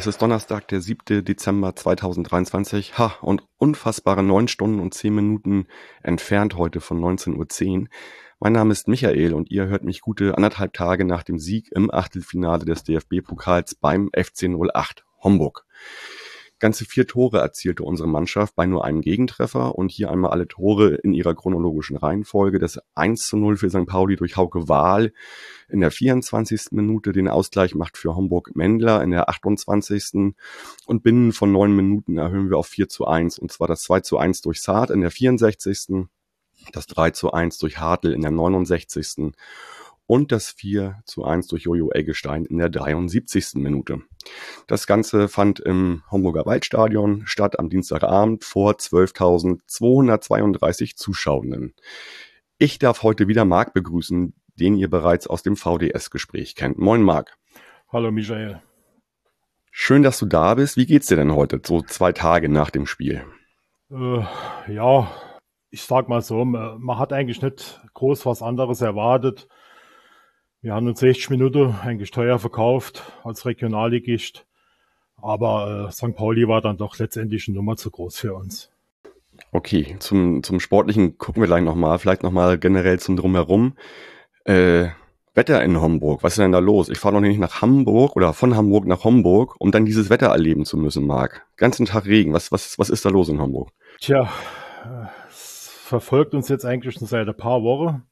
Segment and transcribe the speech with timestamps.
[0.00, 1.22] es ist Donnerstag, der 7.
[1.22, 2.96] Dezember 2023.
[2.96, 5.66] Ha, und unfassbare 9 Stunden und 10 Minuten
[6.02, 7.88] entfernt heute von 19.10 Uhr.
[8.38, 11.92] Mein Name ist Michael und ihr hört mich gute anderthalb Tage nach dem Sieg im
[11.92, 15.66] Achtelfinale des DFB-Pokals beim FC 08 Homburg.
[16.60, 20.94] Ganze vier Tore erzielte unsere Mannschaft bei nur einem Gegentreffer und hier einmal alle Tore
[20.94, 22.58] in ihrer chronologischen Reihenfolge.
[22.58, 23.86] Das 1 zu 0 für St.
[23.86, 25.12] Pauli durch Hauke Wahl
[25.70, 26.66] in der 24.
[26.72, 27.12] Minute.
[27.12, 30.34] Den Ausgleich macht für Homburg Mendler in der 28.
[30.86, 34.00] Und binnen von neun Minuten erhöhen wir auf 4 zu 1 und zwar das 2
[34.00, 36.06] zu 1 durch Saad in der 64.
[36.72, 39.32] Das 3 zu 1 durch Hartl in der 69
[40.10, 43.54] und das 4 zu 1 durch Jojo Eggestein in der 73.
[43.54, 44.00] Minute.
[44.66, 51.74] Das Ganze fand im Homburger Waldstadion statt am Dienstagabend vor 12.232 Zuschauenden.
[52.58, 56.76] Ich darf heute wieder Marc begrüßen, den ihr bereits aus dem VDS-Gespräch kennt.
[56.76, 57.36] Moin Marc.
[57.92, 58.60] Hallo Michael.
[59.70, 60.76] Schön, dass du da bist.
[60.76, 63.22] Wie geht's dir denn heute, so zwei Tage nach dem Spiel?
[63.92, 64.24] Äh,
[64.72, 65.08] ja,
[65.70, 69.46] ich sag mal so, man hat eigentlich nicht groß was anderes erwartet.
[70.62, 74.44] Wir haben uns 60 Minuten eigentlich teuer verkauft als Regionalligist.
[75.16, 76.14] Aber äh, St.
[76.14, 78.70] Pauli war dann doch letztendlich eine Nummer zu groß für uns.
[79.52, 81.98] Okay, zum, zum Sportlichen gucken wir gleich nochmal.
[81.98, 83.74] Vielleicht nochmal generell zum Drumherum.
[84.44, 84.88] Äh,
[85.32, 86.90] Wetter in Homburg, was ist denn da los?
[86.90, 90.26] Ich fahre noch nicht nach Hamburg oder von Hamburg nach Homburg, um dann dieses Wetter
[90.26, 91.46] erleben zu müssen, Marc.
[91.56, 92.34] Ganzen Tag Regen.
[92.34, 93.70] Was, was, was ist da los in Hamburg?
[94.00, 94.24] Tja,
[94.84, 98.02] äh, es verfolgt uns jetzt eigentlich schon seit ein paar Wochen.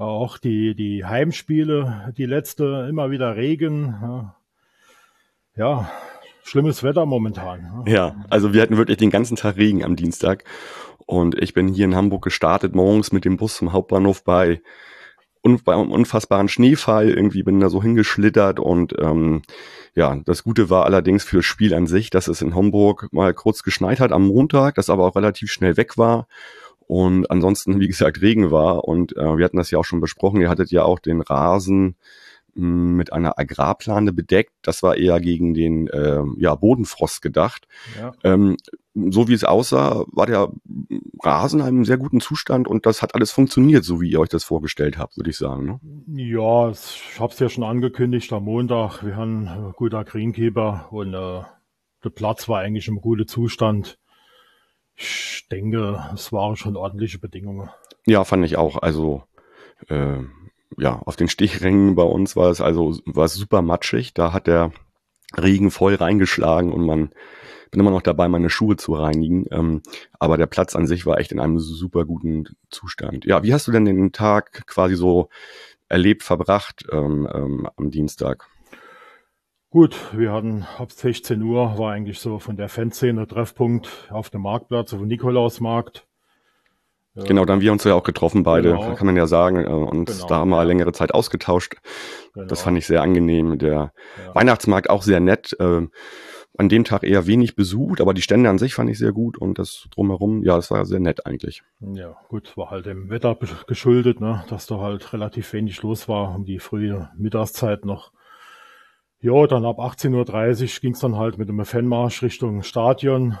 [0.00, 4.32] Auch die, die Heimspiele, die letzte, immer wieder Regen.
[5.54, 5.90] Ja,
[6.42, 7.84] schlimmes Wetter momentan.
[7.86, 10.44] Ja, also wir hatten wirklich den ganzen Tag Regen am Dienstag.
[11.04, 14.62] Und ich bin hier in Hamburg gestartet, morgens mit dem Bus zum Hauptbahnhof bei,
[15.42, 17.10] bei einem unfassbaren Schneefall.
[17.10, 19.42] Irgendwie bin da so hingeschlittert und ähm,
[19.94, 23.34] ja, das Gute war allerdings für das Spiel an sich, dass es in Homburg mal
[23.34, 26.26] kurz geschneit hat am Montag, das aber auch relativ schnell weg war
[26.90, 28.82] und ansonsten, wie gesagt, Regen war.
[28.82, 30.40] Und äh, wir hatten das ja auch schon besprochen.
[30.40, 31.94] Ihr hattet ja auch den Rasen
[32.56, 34.50] mh, hm, mit einer Agrarplane bedeckt.
[34.62, 37.68] Das war eher gegen den äh, ja, Bodenfrost gedacht.
[37.96, 38.10] Ja.
[38.24, 38.56] Ähm,
[38.92, 40.50] so wie es aussah, war der
[41.22, 44.28] Rasen in einem sehr guten Zustand und das hat alles funktioniert, so wie ihr euch
[44.28, 45.66] das vorgestellt habt, würde ich sagen.
[45.66, 46.24] Ne?
[46.24, 49.04] Ja, ich habe es ja schon angekündigt am Montag.
[49.04, 51.42] Wir haben äh, guter Greenkeeper und äh,
[52.02, 53.96] der Platz war eigentlich im guten Zustand.
[55.00, 57.70] Ich denke, es waren schon ordentliche Bedingungen.
[58.06, 58.82] Ja, fand ich auch.
[58.82, 59.22] Also
[59.88, 60.18] äh,
[60.76, 64.12] ja, auf den Stichrängen bei uns war es also war es super matschig.
[64.12, 64.72] Da hat der
[65.36, 67.10] Regen voll reingeschlagen und man
[67.70, 69.46] bin immer noch dabei, meine Schuhe zu reinigen.
[69.50, 69.82] Ähm,
[70.18, 73.24] aber der Platz an sich war echt in einem super guten Zustand.
[73.24, 75.28] Ja, wie hast du denn den Tag quasi so
[75.88, 78.48] erlebt, verbracht ähm, ähm, am Dienstag?
[79.70, 84.42] Gut, wir hatten ab 16 Uhr war eigentlich so von der Fanszene Treffpunkt auf dem
[84.42, 86.08] Marktplatz, auf dem Nikolausmarkt.
[87.14, 88.94] Genau, dann haben wir uns ja auch getroffen, beide, genau.
[88.94, 91.76] kann man ja sagen, äh, und genau, da haben wir längere Zeit ausgetauscht.
[92.34, 92.46] Genau.
[92.46, 93.58] Das fand ich sehr angenehm.
[93.58, 94.34] Der ja.
[94.34, 95.56] Weihnachtsmarkt auch sehr nett.
[95.60, 95.86] Äh,
[96.58, 99.38] an dem Tag eher wenig besucht, aber die Stände an sich fand ich sehr gut
[99.38, 101.62] und das drumherum, ja, das war sehr nett eigentlich.
[101.80, 103.38] Ja, gut, war halt dem Wetter
[103.68, 108.12] geschuldet, ne, dass da halt relativ wenig los war um die frühe Mittagszeit noch.
[109.22, 113.36] Ja, dann ab 18.30 Uhr ging es dann halt mit einem Fanmarsch Richtung Stadion.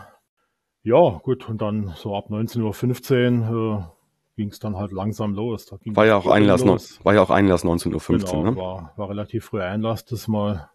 [0.82, 5.74] Ja, gut, und dann so ab 19.15 Uhr äh, ging es dann halt langsam los.
[5.86, 7.02] war ja auch Einlass, los.
[7.02, 8.18] war ja auch Einlass 19.15 Uhr.
[8.18, 8.56] Genau, ne?
[8.56, 10.70] war, war relativ früh Einlass das mal.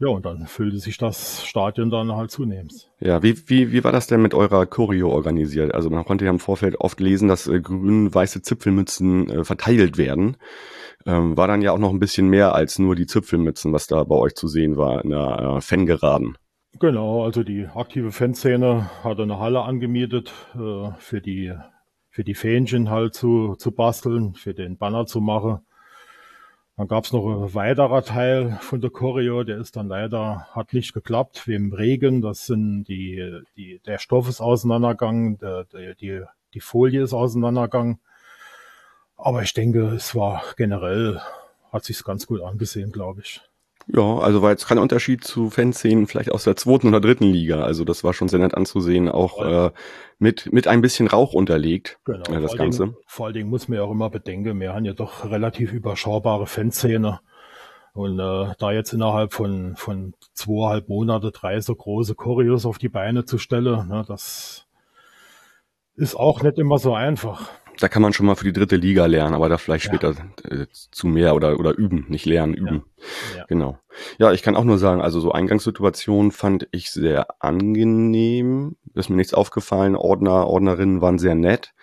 [0.00, 2.90] Ja, und dann füllte sich das Stadion dann halt zunehmend.
[3.00, 5.72] Ja, wie, wie, wie war das denn mit eurer Choreo organisiert?
[5.72, 10.36] Also man konnte ja im Vorfeld oft lesen, dass äh, grün-weiße Zipfelmützen äh, verteilt werden
[11.06, 14.04] ähm, war dann ja auch noch ein bisschen mehr als nur die Zipfelmützen, was da
[14.04, 16.36] bei euch zu sehen war in der äh, Fangeraden.
[16.80, 21.54] Genau, also die aktive Fanszene hat eine Halle angemietet äh, für die
[22.10, 25.66] für die Fähnchen halt zu, zu basteln, für den Banner zu machen.
[26.76, 30.72] Dann gab es noch ein weiterer Teil von der Choreo, der ist dann leider, hat
[30.72, 32.20] nicht geklappt, im Regen.
[32.20, 36.22] Das sind die, die, der Stoff ist auseinandergegangen, der, der, die,
[36.52, 38.00] die Folie ist auseinandergegangen.
[39.16, 41.20] Aber ich denke, es war generell,
[41.72, 43.40] hat sich's ganz gut angesehen, glaube ich.
[43.86, 47.62] Ja, also war jetzt kein Unterschied zu Fanszenen vielleicht aus der zweiten oder dritten Liga.
[47.62, 49.70] Also das war schon sehr nett anzusehen, auch äh,
[50.18, 52.84] mit, mit ein bisschen Rauch unterlegt, genau, äh, das Ganze.
[52.84, 55.72] Dingen, vor allen Dingen muss man ja auch immer bedenken, wir haben ja doch relativ
[55.72, 57.20] überschaubare Fanszene.
[57.92, 62.88] Und äh, da jetzt innerhalb von, von zweieinhalb Monate drei so große Choreos auf die
[62.88, 64.66] Beine zu stellen, ne, das
[65.94, 67.48] ist auch nicht immer so einfach.
[67.78, 70.14] Da kann man schon mal für die dritte Liga lernen, aber da vielleicht später
[70.48, 72.84] äh, zu mehr oder, oder üben, nicht lernen, üben.
[73.32, 73.38] Ja.
[73.38, 73.44] Ja.
[73.46, 73.78] Genau.
[74.18, 78.76] Ja, ich kann auch nur sagen, also so Eingangssituation fand ich sehr angenehm.
[78.94, 79.96] Ist mir nichts aufgefallen.
[79.96, 81.74] Ordner, Ordnerinnen waren sehr nett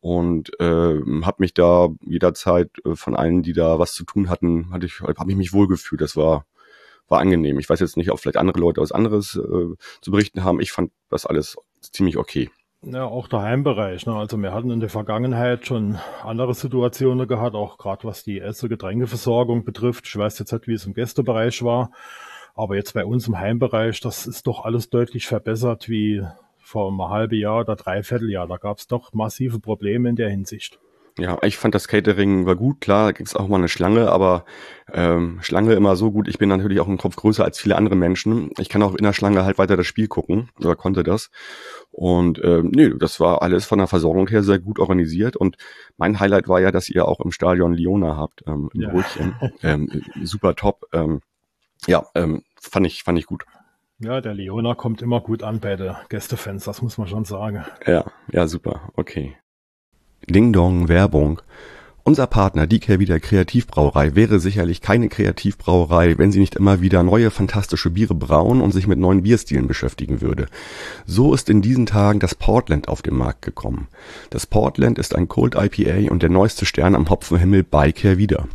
[0.00, 4.72] und äh, habe mich da jederzeit äh, von allen, die da was zu tun hatten,
[4.72, 6.00] hatte ich, habe ich mich wohlgefühlt.
[6.00, 6.46] Das war
[7.08, 7.58] war angenehm.
[7.58, 10.60] Ich weiß jetzt nicht, ob vielleicht andere Leute was anderes äh, zu berichten haben.
[10.60, 12.50] Ich fand das alles ziemlich okay.
[12.84, 14.06] Ja, auch der Heimbereich.
[14.06, 14.14] Ne?
[14.14, 18.68] Also wir hatten in der Vergangenheit schon andere Situationen gehabt, auch gerade was die Esse-
[18.68, 20.06] Getränkeversorgung betrifft.
[20.08, 21.92] Ich weiß jetzt nicht, wie es im Gästebereich war,
[22.56, 26.22] aber jetzt bei uns im Heimbereich, das ist doch alles deutlich verbessert wie
[26.58, 28.48] vor einem halben Jahr oder dreiviertel Jahr.
[28.48, 30.80] Da gab es doch massive Probleme in der Hinsicht.
[31.18, 34.46] Ja, ich fand das Catering war gut, klar, da gibt's auch mal eine Schlange, aber
[34.90, 36.26] ähm, Schlange immer so gut.
[36.26, 38.50] Ich bin natürlich auch ein Kopf größer als viele andere Menschen.
[38.58, 41.30] Ich kann auch in der Schlange halt weiter das Spiel gucken oder konnte das.
[41.90, 45.36] Und ähm, nee, das war alles von der Versorgung her sehr gut organisiert.
[45.36, 45.56] Und
[45.98, 48.88] mein Highlight war ja, dass ihr auch im Stadion Liona habt, ähm, im ja.
[48.88, 49.34] Brötchen.
[49.62, 50.86] ähm, super top.
[50.94, 51.20] Ähm,
[51.86, 53.44] ja, ähm, fand ich fand ich gut.
[53.98, 57.64] Ja, der Leona kommt immer gut an bei den Gästefans, das muss man schon sagen.
[57.86, 59.36] Ja, ja, super, okay.
[60.26, 61.38] Ding Dong Werbung
[62.04, 67.30] unser Partner, die Kehrwieder Kreativbrauerei, wäre sicherlich keine Kreativbrauerei, wenn sie nicht immer wieder neue
[67.30, 70.46] fantastische Biere brauen und sich mit neuen Bierstilen beschäftigen würde.
[71.06, 73.88] So ist in diesen Tagen das Portland auf den Markt gekommen.
[74.30, 78.46] Das Portland ist ein Cold IPA und der neueste Stern am Hopfenhimmel bei Kehrwieder.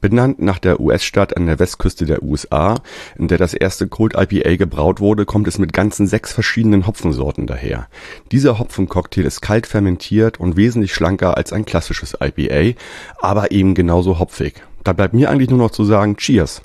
[0.00, 2.80] Benannt nach der US-Stadt an der Westküste der USA,
[3.16, 7.46] in der das erste Cold IPA gebraut wurde, kommt es mit ganzen sechs verschiedenen Hopfensorten
[7.46, 7.88] daher.
[8.32, 12.76] Dieser Hopfencocktail ist kalt fermentiert und wesentlich schlanker als ein klassisches IPA,
[13.20, 14.62] aber eben genauso hopfig.
[14.84, 16.62] Da bleibt mir eigentlich nur noch zu sagen, Cheers!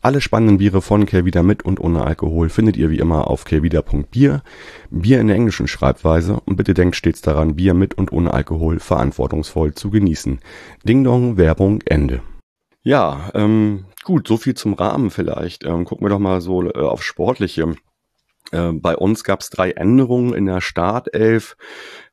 [0.00, 4.42] Alle spannenden Biere von Kehrwieder mit und ohne Alkohol findet ihr wie immer auf kehrwieder.bier,
[4.90, 8.78] Bier in der englischen Schreibweise und bitte denkt stets daran, Bier mit und ohne Alkohol
[8.78, 10.38] verantwortungsvoll zu genießen.
[10.84, 12.22] Ding Dong, Werbung, Ende.
[12.82, 15.64] Ja, ähm, gut, so viel zum Rahmen vielleicht.
[15.64, 17.74] Ähm, gucken wir doch mal so äh, auf Sportliche.
[18.52, 21.56] Äh, bei uns gab es drei Änderungen in der Startelf.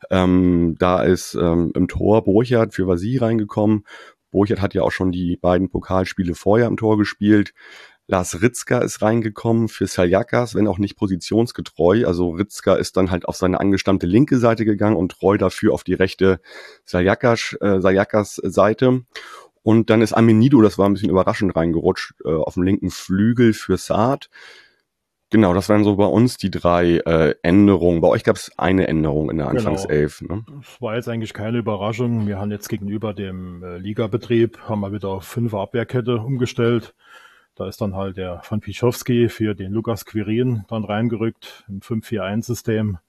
[0.10, 3.86] Ähm, da ist ähm, im Tor Burchard für Vasi reingekommen.
[4.32, 7.54] Burchard hat ja auch schon die beiden Pokalspiele vorher im Tor gespielt.
[8.08, 12.06] Lars Ritzka ist reingekommen für Saljakas, wenn auch nicht positionsgetreu.
[12.06, 15.84] Also Ritzka ist dann halt auf seine angestammte linke Seite gegangen und treu dafür auf
[15.84, 16.40] die rechte
[16.84, 19.06] Saljakas, äh, Saljakas Seite.
[19.64, 23.54] Und dann ist Amenido, das war ein bisschen überraschend reingerutscht, äh, auf dem linken Flügel
[23.54, 24.30] für Saad.
[25.32, 28.00] Genau, das waren so bei uns die drei äh, Änderungen.
[28.00, 29.58] Bei euch gab es eine Änderung in der genau.
[29.60, 30.20] Anfangself.
[30.20, 30.36] Genau.
[30.36, 30.46] Ne?
[30.62, 32.28] Das war jetzt eigentlich keine Überraschung.
[32.28, 36.94] Wir haben jetzt gegenüber dem äh, Ligabetrieb haben wir wieder auf fünf Abwehrkette umgestellt.
[37.56, 43.00] Da ist dann halt der von Pichowski für den Lukas Quirin dann reingerückt im 5-4-1-System.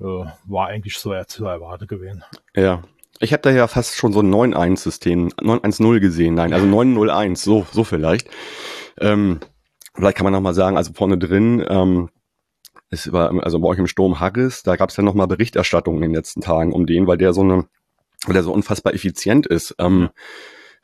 [0.00, 2.22] Äh, war eigentlich so zu erwarten gewesen.
[2.54, 2.82] Ja.
[3.20, 6.34] Ich habe da ja fast schon so ein 9-1-System, 9-1-0 gesehen.
[6.34, 8.28] Nein, also 9-0-1, so, so vielleicht.
[9.00, 9.38] Ähm,
[9.94, 12.10] Vielleicht kann man noch mal sagen, also vorne drin, ähm,
[12.90, 15.96] es war, also bei euch im Sturm Harris, da gab es ja noch mal Berichterstattung
[15.96, 17.66] in den letzten Tagen um den, weil der so eine,
[18.26, 19.74] weil der so unfassbar effizient ist.
[19.78, 20.10] Ähm,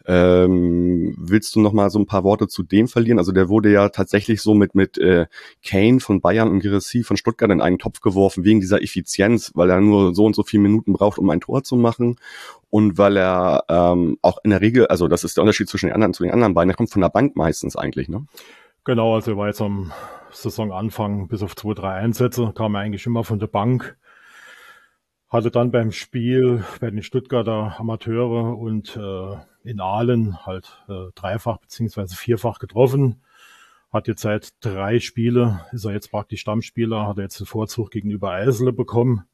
[0.06, 3.18] ähm, willst du noch mal so ein paar Worte zu dem verlieren?
[3.18, 5.26] Also der wurde ja tatsächlich so mit mit äh,
[5.64, 9.70] Kane von Bayern und Girassi von Stuttgart in einen Topf geworfen wegen dieser Effizienz, weil
[9.70, 12.16] er nur so und so viele Minuten braucht, um ein Tor zu machen
[12.70, 15.94] und weil er ähm, auch in der Regel, also das ist der Unterschied zwischen den
[15.94, 18.26] anderen zu den anderen beiden, er kommt von der Bank meistens eigentlich, ne?
[18.84, 19.92] Genau, also war jetzt am
[20.32, 23.98] Saisonanfang bis auf zwei, drei Einsätze, kam eigentlich immer von der Bank.
[25.28, 31.58] Hatte dann beim Spiel bei den Stuttgarter Amateure und äh, in Aalen halt äh, dreifach
[31.58, 33.22] beziehungsweise vierfach getroffen.
[33.92, 37.90] Hat jetzt seit drei Spiele, ist er jetzt praktisch Stammspieler, hat er jetzt den Vorzug
[37.90, 39.24] gegenüber Eisele bekommen.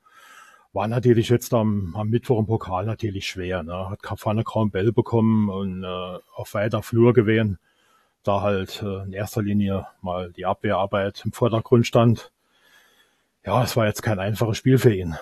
[0.73, 3.63] War natürlich jetzt am, am Mittwoch im Pokal natürlich schwer.
[3.63, 3.91] Ne?
[3.91, 7.59] Hat vorne kaum Bell bekommen und äh, auf weiter Flur gewesen
[8.27, 12.31] da halt äh, in erster Linie mal die Abwehrarbeit im Vordergrund stand.
[13.45, 15.17] Ja, es war jetzt kein einfaches Spiel für ihn.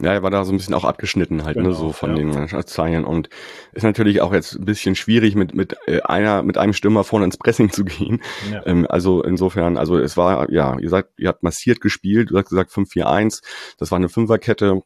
[0.00, 2.10] Ja, er war da so ein bisschen auch abgeschnitten halt, ne, genau, ne, so von
[2.10, 2.16] ja.
[2.16, 3.28] den Mannschaftszeichnern und
[3.72, 7.24] ist natürlich auch jetzt ein bisschen schwierig mit mit äh, einer mit einem Stürmer vorne
[7.24, 8.22] ins Pressing zu gehen.
[8.52, 8.64] Ja.
[8.64, 12.48] Ähm, also insofern, also es war ja, ihr sagt, ihr habt massiert gespielt, du hast
[12.48, 13.42] gesagt 5-4-1,
[13.76, 14.82] das war eine Fünferkette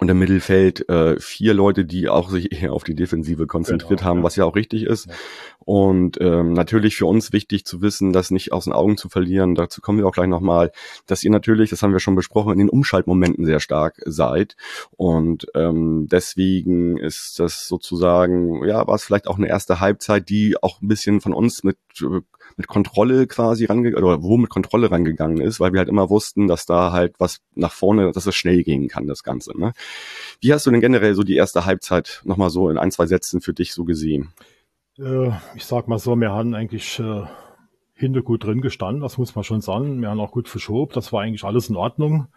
[0.00, 4.10] und im Mittelfeld äh, vier Leute, die auch sich eher auf die Defensive konzentriert genau,
[4.10, 4.24] haben, ja.
[4.24, 5.06] was ja auch richtig ist.
[5.06, 5.14] Ja.
[5.60, 9.54] Und ähm, natürlich für uns wichtig zu wissen, das nicht aus den Augen zu verlieren.
[9.54, 10.72] Dazu kommen wir auch gleich nochmal,
[11.06, 14.56] dass ihr natürlich, das haben wir schon besprochen, in den Umschaltmomenten sehr stark seid.
[14.96, 20.56] Und ähm, deswegen ist das sozusagen, ja, war es vielleicht auch eine erste Halbzeit, die
[20.62, 25.40] auch ein bisschen von uns mit mit Kontrolle quasi rangegangen, oder wo mit Kontrolle rangegangen
[25.40, 28.62] ist, weil wir halt immer wussten, dass da halt was nach vorne, dass es schnell
[28.62, 29.58] gehen kann, das Ganze.
[29.58, 29.72] Ne?
[30.40, 33.40] Wie hast du denn generell so die erste Halbzeit nochmal so in ein, zwei Sätzen
[33.40, 34.32] für dich so gesehen?
[34.98, 37.22] Äh, ich sag mal so, wir haben eigentlich äh,
[37.94, 40.00] hinter gut drin gestanden, das muss man schon sagen.
[40.00, 42.28] Wir haben auch gut verschoben, das war eigentlich alles in Ordnung.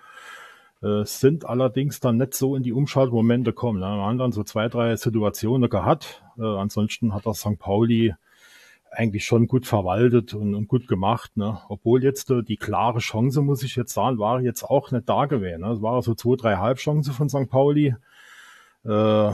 [0.81, 3.79] Äh, sind allerdings dann nicht so in die Umschaltmomente gekommen.
[3.79, 3.85] Ne?
[3.85, 6.23] Wir haben dann so zwei, drei Situationen gehabt.
[6.39, 7.59] Äh, ansonsten hat das St.
[7.59, 8.15] Pauli
[8.91, 11.35] eigentlich schon gut verwaltet und, und gut gemacht.
[11.37, 11.59] Ne?
[11.69, 15.25] Obwohl jetzt äh, die klare Chance, muss ich jetzt sagen, war jetzt auch nicht da
[15.25, 15.61] gewesen.
[15.61, 15.71] Ne?
[15.71, 17.49] Es waren so zwei, drei Halbchancen von St.
[17.49, 17.95] Pauli.
[18.83, 19.31] Äh,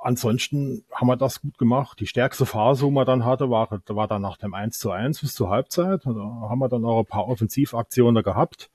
[0.00, 1.98] ansonsten haben wir das gut gemacht.
[1.98, 5.20] Die stärkste Phase, wo man dann hatte, war, war dann nach dem 1 zu 1
[5.20, 6.02] bis zur Halbzeit.
[6.04, 8.70] Da haben wir dann auch ein paar Offensivaktionen gehabt.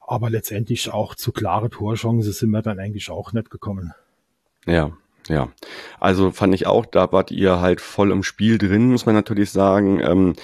[0.00, 3.92] Aber letztendlich auch zu klare Torchancen sind wir dann eigentlich auch nicht gekommen.
[4.66, 4.92] Ja,
[5.28, 5.48] ja,
[6.00, 9.50] also fand ich auch, da wart ihr halt voll im Spiel drin, muss man natürlich
[9.50, 10.00] sagen.
[10.00, 10.34] Ähm,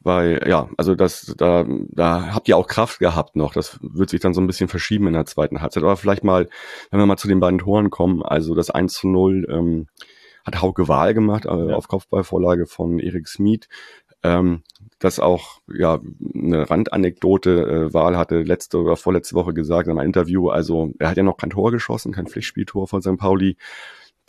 [0.00, 3.52] weil, ja, also das, da, da habt ihr auch Kraft gehabt noch.
[3.52, 5.82] Das wird sich dann so ein bisschen verschieben in der zweiten Halbzeit.
[5.82, 6.48] Aber vielleicht mal,
[6.90, 9.86] wenn wir mal zu den beiden Toren kommen, also das 1 zu 0 ähm,
[10.46, 11.74] hat Hauke Wahl gemacht, äh, ja.
[11.74, 13.68] auf Kopfballvorlage von Erik Smith.
[14.22, 14.62] Ähm,
[14.98, 16.00] das auch ja
[16.34, 17.88] eine Randanekdote.
[17.90, 21.22] Äh, Wahl hatte letzte oder vorletzte Woche gesagt in einem Interview, also er hat ja
[21.22, 23.16] noch kein Tor geschossen, kein Pflichtspieltor von St.
[23.16, 23.56] Pauli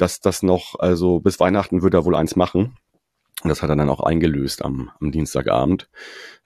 [0.02, 2.78] dass das noch, also bis Weihnachten wird er wohl eins machen.
[3.42, 5.90] Und das hat er dann auch eingelöst am, am Dienstagabend.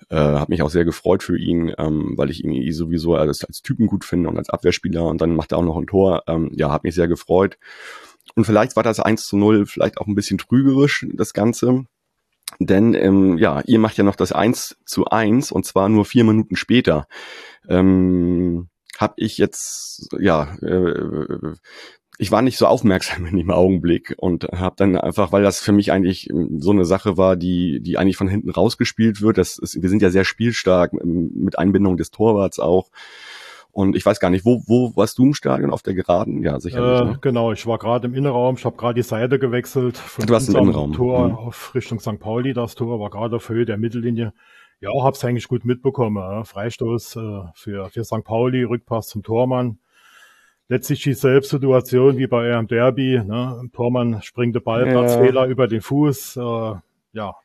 [0.09, 3.43] Äh, hat mich auch sehr gefreut für ihn, ähm, weil ich ihn eh sowieso als,
[3.43, 5.03] als Typen gut finde und als Abwehrspieler.
[5.03, 6.23] Und dann macht er auch noch ein Tor.
[6.27, 7.57] Ähm, ja, hat mich sehr gefreut.
[8.35, 11.85] Und vielleicht war das 1 zu 0 vielleicht auch ein bisschen trügerisch, das Ganze.
[12.59, 16.23] Denn ähm, ja, ihr macht ja noch das 1 zu 1 und zwar nur vier
[16.23, 17.07] Minuten später.
[17.67, 21.55] Ähm, habe ich jetzt ja äh,
[22.17, 25.71] ich war nicht so aufmerksam in dem Augenblick und habe dann einfach, weil das für
[25.71, 29.37] mich eigentlich ähm, so eine Sache war, die die eigentlich von hinten rausgespielt wird.
[29.37, 32.89] Das ist, wir sind ja sehr spielstark mit Einbindung des Torwarts auch.
[33.71, 35.71] Und ich weiß gar nicht, wo, wo warst du im Stadion?
[35.71, 36.43] Auf der Geraden?
[36.43, 37.01] Ja, sicherlich.
[37.01, 37.17] Äh, ne?
[37.21, 38.55] Genau, ich war gerade im Innenraum.
[38.55, 39.97] Ich habe gerade die Seite gewechselt.
[39.97, 40.93] Von du warst im Innenraum.
[40.93, 41.35] Tor mhm.
[41.35, 42.19] auf Richtung St.
[42.19, 42.53] Pauli.
[42.53, 44.33] Das Tor war gerade auf Höhe der Mittellinie.
[44.79, 46.45] Ja, hab's eigentlich gut mitbekommen.
[46.45, 48.23] Freistoß äh, für, für St.
[48.23, 49.79] Pauli, Rückpass zum Tormann
[50.67, 53.21] letztlich dieselbe Situation wie bei eurem Derby.
[53.23, 53.69] Ne?
[53.73, 55.47] Tormann springt der Ballplatzfehler ja.
[55.47, 56.37] über den Fuß.
[56.37, 56.75] Äh,
[57.13, 57.35] ja,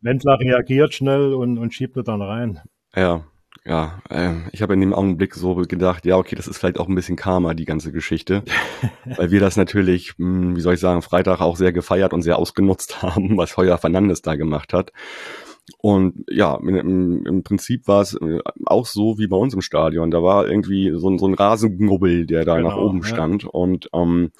[0.00, 2.60] Wendler reagiert schnell und, und schiebt er dann rein.
[2.94, 3.24] Ja,
[3.64, 6.88] ja, äh, ich habe in dem Augenblick so gedacht, ja, okay, das ist vielleicht auch
[6.88, 8.42] ein bisschen Karma, die ganze Geschichte.
[9.16, 12.22] weil wir das natürlich, mh, hm, wie soll ich sagen, Freitag auch sehr gefeiert und
[12.22, 14.92] sehr ausgenutzt haben, was Heuer Fernandes da gemacht hat.
[15.78, 20.10] Und ja, im, im Prinzip war es äh, auch so wie bei uns im Stadion.
[20.10, 23.44] Da war irgendwie so ein, so ein Rasengnubbel, der da genau, nach oben stand.
[23.44, 24.32] Und ähm,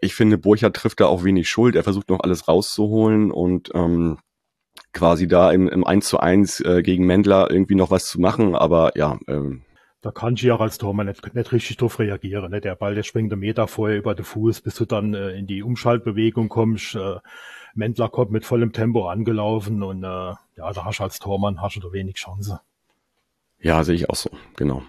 [0.00, 1.76] ich finde, Burchard trifft da auch wenig Schuld.
[1.76, 4.18] Er versucht noch alles rauszuholen und ähm,
[4.92, 8.54] quasi da im, im 1 zu 1 äh, gegen Mendler irgendwie noch was zu machen.
[8.54, 9.62] Aber ja, ähm,
[10.02, 12.50] da kann ich auch als Tormann nicht, nicht richtig drauf reagieren.
[12.50, 12.60] Ne?
[12.60, 15.46] Der Ball, der springt einen Meter vorher über den Fuß, bis du dann äh, in
[15.46, 16.96] die Umschaltbewegung kommst.
[16.96, 17.18] Äh,
[17.74, 21.76] Mendler kommt mit vollem Tempo angelaufen und äh, ja, da hast du als Tormann hast
[21.76, 22.60] du wenig Chance.
[23.58, 24.82] Ja, sehe ich auch so, genau.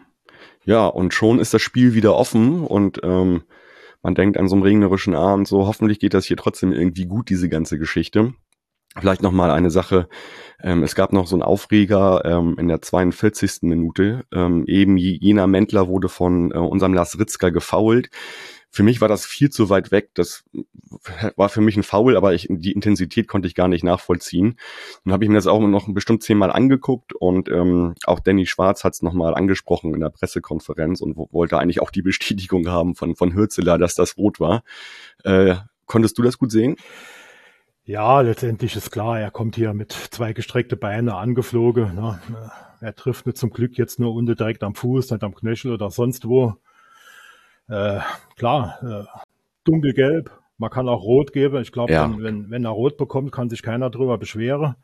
[0.65, 3.43] Ja, und schon ist das Spiel wieder offen und ähm,
[4.01, 7.29] man denkt an so einem regnerischen Abend so, hoffentlich geht das hier trotzdem irgendwie gut,
[7.29, 8.33] diese ganze Geschichte.
[8.95, 10.07] Vielleicht noch mal eine Sache.
[10.61, 13.63] Ähm, es gab noch so einen Aufreger ähm, in der 42.
[13.63, 14.23] Minute.
[14.31, 18.09] Ähm, eben jener Mendler wurde von äh, unserem Lars Ritzka gefault.
[18.75, 20.09] Für mich war das viel zu weit weg.
[20.15, 20.45] Das
[21.35, 24.57] war für mich ein Foul, aber ich, die Intensität konnte ich gar nicht nachvollziehen.
[25.05, 28.83] Dann habe ich mir das auch noch bestimmt zehnmal angeguckt und ähm, auch Danny Schwarz
[28.83, 33.15] hat es nochmal angesprochen in der Pressekonferenz und wollte eigentlich auch die Bestätigung haben von,
[33.15, 34.63] von Hürzeler, dass das rot war.
[35.23, 36.75] Äh, konntest du das gut sehen?
[37.85, 41.93] Ja, letztendlich ist klar, er kommt hier mit zwei gestreckte Beine angeflogen.
[41.93, 42.19] Ne?
[42.81, 45.91] Er trifft nicht zum Glück jetzt nur unter direkt am Fuß, nicht am Knöchel oder
[45.91, 46.55] sonst wo.
[47.69, 47.99] Äh,
[48.35, 49.19] klar, äh,
[49.63, 51.61] dunkelgelb, man kann auch rot geben.
[51.61, 52.13] Ich glaube, ja.
[52.17, 54.75] wenn, wenn, er rot bekommt, kann sich keiner drüber beschweren.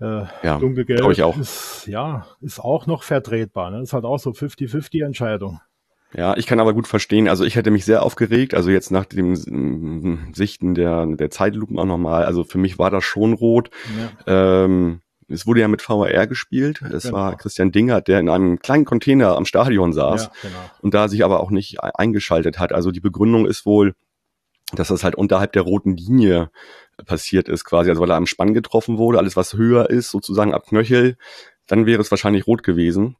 [0.00, 1.36] Äh, ja, dunkelgelb ich auch.
[1.36, 3.70] Ist, ja, ist auch noch vertretbar.
[3.70, 3.82] Ne?
[3.82, 5.60] Ist halt auch so 50-50 Entscheidung.
[6.12, 7.28] Ja, ich kann aber gut verstehen.
[7.28, 8.54] Also ich hätte mich sehr aufgeregt.
[8.54, 9.36] Also jetzt nach dem
[10.34, 12.24] Sichten der, der Zeitlupen auch nochmal.
[12.24, 13.70] Also für mich war das schon rot.
[14.26, 14.64] Ja.
[14.64, 16.82] Ähm, es wurde ja mit VAR gespielt.
[16.82, 17.16] Es Genau.
[17.16, 20.70] war Christian Dingert, der in einem kleinen Container am Stadion saß Ja, genau.
[20.82, 22.72] und da sich aber auch nicht eingeschaltet hat.
[22.72, 23.94] Also die Begründung ist wohl,
[24.72, 26.50] dass das halt unterhalb der roten Linie
[27.06, 30.52] passiert ist quasi, also weil er am Spann getroffen wurde, alles was höher ist, sozusagen
[30.52, 31.16] ab Knöchel,
[31.66, 33.16] dann wäre es wahrscheinlich rot gewesen.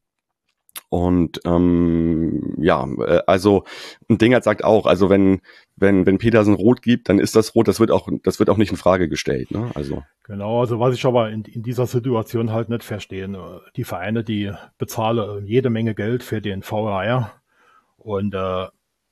[0.88, 3.64] Und ähm, ja, äh, also
[4.08, 5.40] und Dingert sagt auch, also wenn
[5.76, 7.68] wenn wenn Petersen rot gibt, dann ist das rot.
[7.68, 9.50] Das wird auch das wird auch nicht in Frage gestellt.
[9.50, 9.70] Ne?
[9.74, 13.84] Also Genau, also was ich aber in, in dieser Situation halt nicht verstehe, äh, die
[13.84, 17.32] Vereine, die bezahlen jede Menge Geld für den VAR
[17.96, 18.66] und äh,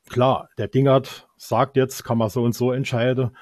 [0.09, 3.37] klar, der Dingert sagt jetzt, kann man so und so entscheiden,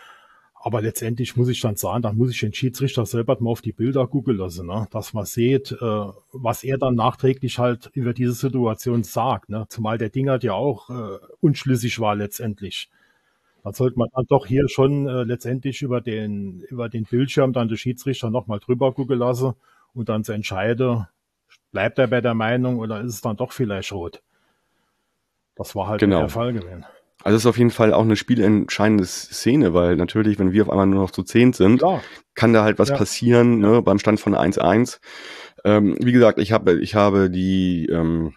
[0.67, 3.71] aber letztendlich muss ich dann sagen, dann muss ich den Schiedsrichter selber mal auf die
[3.71, 4.89] Bilder googeln lassen, ne?
[4.91, 9.67] dass man sieht, äh, was er dann nachträglich halt über diese Situation sagt, ne?
[9.69, 12.91] zumal der Dingert ja auch äh, unschlüssig war letztendlich.
[13.63, 17.69] Dann sollte man dann doch hier schon äh, letztendlich über den, über den Bildschirm dann
[17.69, 19.53] den Schiedsrichter nochmal drüber gucken lassen
[19.95, 21.07] und dann zu entscheiden,
[21.71, 24.21] bleibt er bei der Meinung oder ist es dann doch vielleicht rot.
[25.55, 26.19] Das war halt Genau.
[26.19, 26.85] der Fall gewesen.
[27.27, 30.71] Also es ist auf jeden Fall auch eine spielentscheidende Szene, weil natürlich, wenn wir auf
[30.71, 32.01] einmal nur noch zu zehn sind, Klar,
[32.37, 32.97] kann da halt was Ja.
[32.97, 35.01] passieren, ne, beim Stand von 1-1.
[35.65, 38.35] Ähm, wie gesagt, ich habe, ich habe die ähm,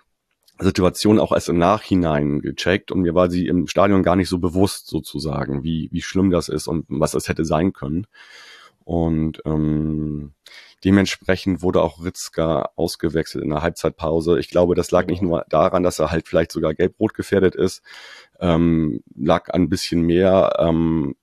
[0.57, 4.39] Situation auch erst im Nachhinein gecheckt und mir war sie im Stadion gar nicht so
[4.39, 8.07] bewusst sozusagen, wie, wie schlimm das ist und was es hätte sein können.
[8.89, 10.33] Und ähm,
[10.83, 14.39] dementsprechend wurde auch Ritzka ausgewechselt in der Halbzeitpause.
[14.39, 17.83] Ich glaube, das lag nicht nur daran, dass er halt vielleicht sogar gelb-rot gefährdet ist,
[18.39, 21.15] ähm, lag ein bisschen mehr ähm,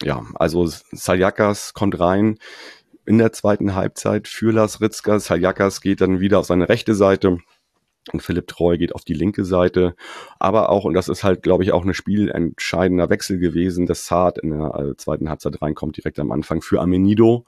[0.00, 2.38] ja, also Saljakas kommt rein
[3.06, 5.18] in der zweiten Halbzeit für Lars Ritzka.
[5.18, 7.38] Saljakas geht dann wieder auf seine rechte Seite
[8.12, 9.94] und Philipp Treu geht auf die linke Seite.
[10.38, 14.38] Aber auch, und das ist halt, glaube ich, auch ein spielentscheidender Wechsel gewesen, dass Saad
[14.38, 17.44] in der äh, zweiten Halbzeit reinkommt, direkt am Anfang für Amenido,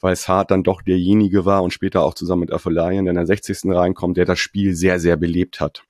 [0.00, 3.26] weil Saad dann doch derjenige war und später auch zusammen mit Afolayan, der in der
[3.26, 3.64] 60.
[3.66, 5.84] reinkommt, der das Spiel sehr, sehr belebt hat.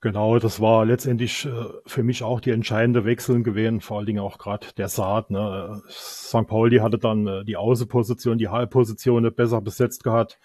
[0.00, 1.50] genau, das war letztendlich äh,
[1.86, 5.30] für mich auch die entscheidende Wechsel gewesen, vor allen Dingen auch gerade der Saat.
[5.30, 5.82] Ne?
[5.88, 6.46] St.
[6.46, 10.38] Pauli hatte dann äh, die Außenposition, die Halbposition besser besetzt gehabt,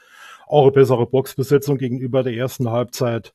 [0.48, 3.34] auch eine bessere Boxbesetzung gegenüber der ersten Halbzeit.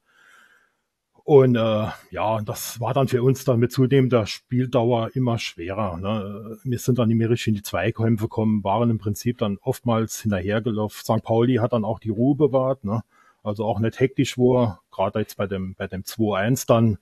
[1.24, 5.96] Und äh, ja, das war dann für uns dann mit zunehmender Spieldauer immer schwerer.
[5.98, 6.58] Ne?
[6.64, 10.98] Wir sind dann mehr richtig in die Zweikämpfe gekommen, waren im Prinzip dann oftmals hinterhergelaufen.
[11.00, 11.22] St.
[11.22, 13.02] Pauli hat dann auch die Ruhe bewahrt, ne?
[13.42, 16.98] also auch nicht hektisch war, gerade jetzt bei dem, bei dem 2-1 dann.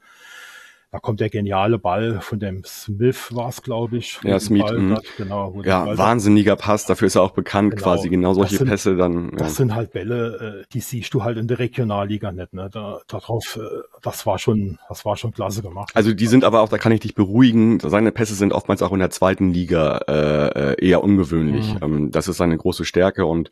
[0.90, 4.18] Da kommt der geniale Ball von dem Smith, war es, glaube ich.
[4.24, 4.94] Ja, Smith, Ball mhm.
[4.96, 7.82] hat, genau, Ja, wahnsinniger Pass, dafür ist er auch bekannt, Genau.
[7.82, 9.30] quasi genau solche sind- Pässe dann.
[9.32, 9.36] Ja.
[9.36, 12.54] Das sind halt Bälle, äh, die siehst du halt in der Regionalliga nicht.
[12.54, 12.70] Ne?
[12.72, 13.60] Da, darauf, äh,
[14.02, 15.90] das war schon, das war schon klasse gemacht.
[15.94, 18.92] Also die sind aber auch, da kann ich dich beruhigen, seine Pässe sind oftmals auch
[18.92, 21.74] in der zweiten Liga äh, äh, eher ungewöhnlich.
[21.74, 21.78] Mhm.
[21.82, 23.50] Ähm, das ist seine große Stärke und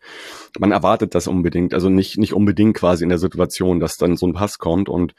[0.58, 4.26] man erwartet das unbedingt, also nicht nicht unbedingt quasi in der Situation, dass dann so
[4.26, 5.14] ein Pass kommt und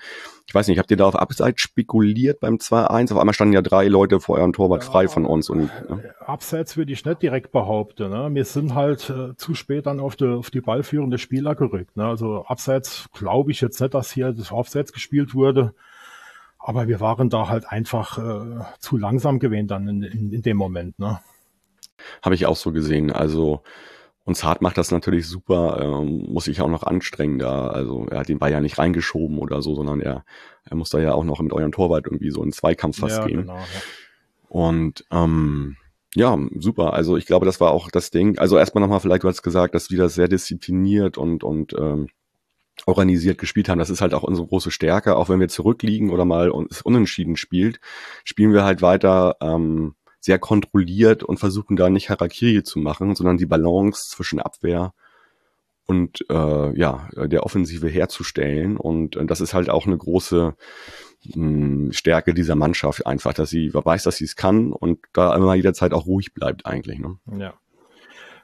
[0.49, 3.11] ich weiß nicht, habt ihr da auf Abseits spekuliert beim 2-1?
[3.11, 4.89] Auf einmal standen ja drei Leute vor eurem Torwart Ja.
[4.89, 5.97] frei von uns und ja.
[6.25, 8.09] Abseits würde ich nicht direkt behaupten.
[8.09, 8.29] Ne?
[8.31, 11.97] Wir sind halt äh, zu spät dann auf die, auf die ballführende Spieler gerückt.
[11.97, 12.05] Ne?
[12.05, 15.73] Also Abseits glaube ich jetzt nicht, dass hier das Abseits gespielt wurde.
[16.59, 20.57] Aber wir waren da halt einfach äh, zu langsam gewesen dann in, in, in dem
[20.57, 20.99] Moment.
[20.99, 21.19] Ne?
[22.21, 23.11] habe ich auch so gesehen.
[23.11, 23.61] Also
[24.23, 27.67] und Zart macht das natürlich super, ähm, muss sich auch noch anstrengen da.
[27.67, 30.25] Also er hat den Ball ja nicht reingeschoben oder so, sondern er,
[30.65, 33.25] er muss da ja auch noch mit eurem Torwart irgendwie so in Zweikampf fast ja,
[33.25, 33.41] gehen.
[33.41, 33.55] genau.
[33.55, 33.63] Ja.
[34.49, 35.77] Und ähm,
[36.13, 36.93] ja, super.
[36.93, 38.37] Also ich glaube, das war auch das Ding.
[38.37, 42.09] Also erstmal nochmal, vielleicht du hast gesagt, dass wir das sehr diszipliniert und und ähm,
[42.85, 43.79] organisiert gespielt haben.
[43.79, 45.15] Das ist halt auch unsere große Stärke.
[45.15, 47.79] Auch wenn wir zurückliegen oder mal uns unentschieden spielt,
[48.23, 53.37] spielen wir halt weiter ähm, sehr kontrolliert und versuchen da nicht Harakiri zu machen, sondern
[53.37, 54.93] die Balance zwischen Abwehr
[55.85, 58.77] und äh, ja der Offensive herzustellen.
[58.77, 60.55] Und äh, das ist halt auch eine große
[61.35, 65.55] mh, Stärke dieser Mannschaft einfach, dass sie weiß, dass sie es kann und da immer
[65.55, 66.99] jederzeit auch ruhig bleibt eigentlich.
[66.99, 67.17] Ne?
[67.37, 67.53] Ja,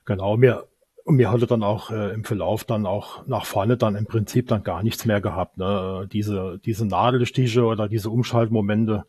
[0.06, 0.38] genau.
[0.38, 0.68] Mir,
[1.06, 4.48] und mir hatte dann auch äh, im Verlauf dann auch nach vorne dann im Prinzip
[4.48, 5.58] dann gar nichts mehr gehabt.
[5.58, 6.08] Ne?
[6.12, 9.06] Diese, diese Nadelstiche oder diese Umschaltmomente,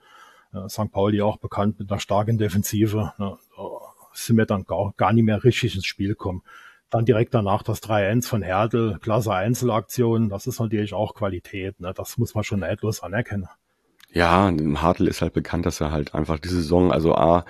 [0.52, 0.90] äh, St.
[0.90, 3.36] Pauli auch bekannt mit einer starken Defensive, ne?
[4.12, 6.42] sind wir dann gar, gar nicht mehr richtig ins Spiel gekommen.
[6.90, 11.92] Dann direkt danach das 3-1 von Herdel, klasse Einzelaktion, das ist natürlich auch Qualität, ne?
[11.94, 13.48] das muss man schon neidlos anerkennen.
[14.12, 17.44] Ja, Hartl ist halt bekannt, dass er halt einfach die Saison, also A,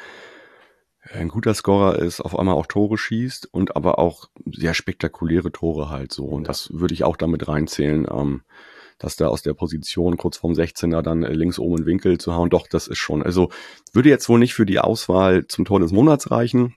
[1.13, 5.91] ein guter Scorer ist, auf einmal auch Tore schießt und aber auch sehr spektakuläre Tore
[5.91, 6.25] halt so.
[6.25, 6.49] Und Ja.
[6.49, 8.43] das würde ich auch damit reinzählen, ähm,
[8.99, 12.35] dass da aus der Position kurz vorm 16er dann äh, links oben in Winkel zu
[12.35, 12.49] hauen.
[12.49, 13.23] Doch, das ist schon.
[13.23, 13.51] Also
[13.93, 16.75] würde jetzt wohl nicht für die Auswahl zum Tor des Monats reichen.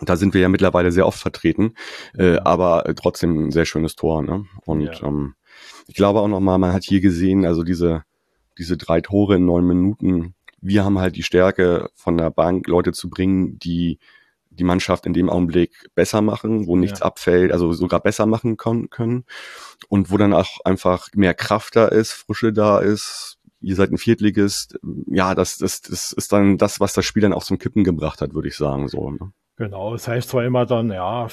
[0.00, 1.74] Da sind wir ja mittlerweile sehr oft vertreten,
[2.18, 4.22] äh, aber trotzdem ein sehr schönes Tor.
[4.22, 4.44] Ne?
[4.66, 5.02] Und ja.
[5.04, 5.34] ähm,
[5.86, 8.02] ich glaube auch nochmal, man hat hier gesehen, also diese,
[8.58, 12.92] diese drei Tore in neun Minuten, wir haben halt die Stärke von der Bank, Leute
[12.92, 13.98] zu bringen, die
[14.50, 17.06] die Mannschaft in dem Augenblick besser machen, wo nichts ja.
[17.06, 19.24] abfällt, also sogar besser machen können
[19.88, 23.38] und wo dann auch einfach mehr Kraft da ist, Frische da ist.
[23.60, 24.78] Ihr seid ein Viertligist.
[25.06, 28.20] Ja, das, das, das ist dann das, was das Spiel dann auch zum Kippen gebracht
[28.20, 28.88] hat, würde ich sagen.
[28.88, 29.32] So, ne?
[29.56, 31.28] Genau, das heißt zwar immer dann, ja,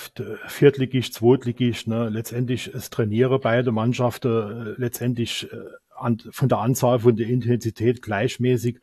[0.48, 5.58] Viertligist, Zweitligist, ne, letztendlich es trainiere beide Mannschaften äh, letztendlich äh,
[5.96, 8.80] an, von der Anzahl, von der Intensität gleichmäßig,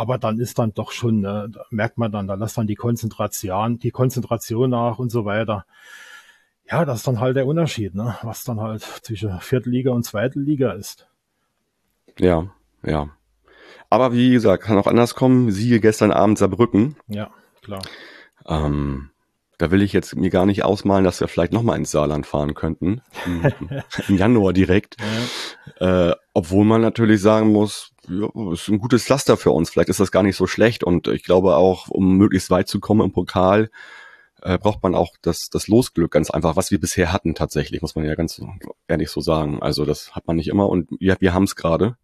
[0.00, 3.78] aber dann ist dann doch schon, ne, merkt man dann, da lässt dann die Konzentration,
[3.78, 5.66] die Konzentration nach und so weiter.
[6.70, 10.72] Ja, das ist dann halt der Unterschied, ne, was dann halt zwischen Viertelliga und Zweitliga
[10.72, 11.06] ist.
[12.18, 12.46] Ja,
[12.82, 13.10] ja.
[13.90, 15.50] Aber wie gesagt, kann auch anders kommen.
[15.50, 16.96] Siehe gestern Abend Saarbrücken.
[17.06, 17.82] Ja, klar.
[18.46, 19.10] Ähm,
[19.58, 22.54] da will ich jetzt mir gar nicht ausmalen, dass wir vielleicht nochmal ins Saarland fahren
[22.54, 23.02] könnten.
[24.08, 24.96] Im Januar direkt.
[25.78, 26.10] Ja.
[26.10, 29.70] Äh, obwohl man natürlich sagen muss, ja, ist ein gutes Laster für uns.
[29.70, 30.84] Vielleicht ist das gar nicht so schlecht.
[30.84, 33.70] Und ich glaube auch, um möglichst weit zu kommen im Pokal,
[34.42, 37.94] äh, braucht man auch das, das Losglück ganz einfach, was wir bisher hatten tatsächlich, muss
[37.94, 38.40] man ja ganz
[38.88, 39.62] ehrlich so sagen.
[39.62, 41.96] Also das hat man nicht immer und ja, wir haben es gerade.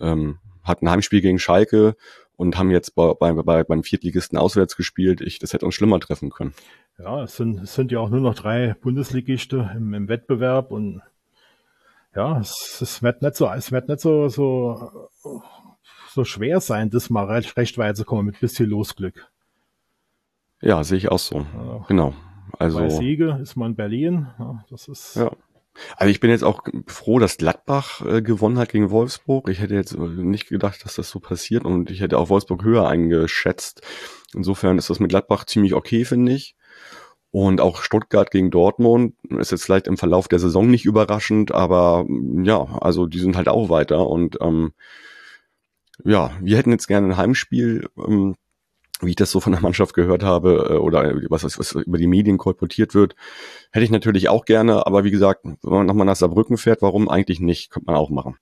[0.00, 1.96] Ähm, hatten ein Heimspiel gegen Schalke
[2.36, 5.20] und haben jetzt bei, bei, bei, beim Viertligisten auswärts gespielt.
[5.20, 6.54] Ich, das hätte uns schlimmer treffen können.
[6.98, 11.00] Ja, es sind, es sind ja auch nur noch drei Bundesligisten im, im Wettbewerb und
[12.18, 15.08] ja, es, es wird nicht so, es wird nicht so, so,
[16.10, 19.30] so schwer sein, das mal recht, recht weit zu kommen mit bisschen Losglück.
[20.60, 21.38] Ja, sehe ich auch so.
[21.38, 21.84] Ja.
[21.86, 22.14] Genau.
[22.58, 22.78] Also.
[22.78, 24.26] Bei Siege ist man Berlin.
[24.36, 25.14] Ja, das ist.
[25.14, 25.30] Ja.
[25.96, 29.48] Also ich bin jetzt auch froh, dass Gladbach äh, gewonnen hat gegen Wolfsburg.
[29.48, 32.88] Ich hätte jetzt nicht gedacht, dass das so passiert und ich hätte auch Wolfsburg höher
[32.88, 33.82] eingeschätzt.
[34.34, 36.56] Insofern ist das mit Gladbach ziemlich okay, finde ich.
[37.30, 42.06] Und auch Stuttgart gegen Dortmund ist jetzt vielleicht im Verlauf der Saison nicht überraschend, aber
[42.42, 44.72] ja, also die sind halt auch weiter und ähm,
[46.04, 47.88] ja, wir hätten jetzt gerne ein Heimspiel.
[47.98, 48.36] Ähm,
[49.00, 52.06] wie ich das so von der Mannschaft gehört habe äh, oder was, was über die
[52.06, 53.14] Medien kolportiert wird,
[53.70, 54.86] hätte ich natürlich auch gerne.
[54.86, 57.70] Aber wie gesagt, wenn man nochmal nach Saarbrücken fährt, warum eigentlich nicht?
[57.70, 58.36] Könnte man auch machen.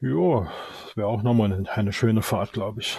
[0.00, 0.48] Ja,
[0.84, 2.98] das wäre auch nochmal eine, eine schöne Fahrt, glaube ich.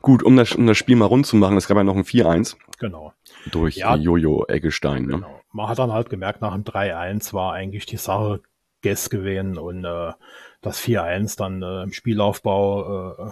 [0.00, 2.04] Gut, um das, um das Spiel mal rund zu machen, es gab ja noch ein
[2.04, 2.56] 4-1.
[2.78, 3.12] Genau.
[3.50, 5.06] Durch ja, Jojo Eggestein.
[5.06, 5.14] Ne?
[5.14, 5.40] Genau.
[5.52, 8.40] Man hat dann halt gemerkt, nach dem 3-1 war eigentlich die Sache
[8.82, 10.12] Guess gewesen und äh,
[10.60, 13.30] das 4-1 dann äh, im Spielaufbau äh,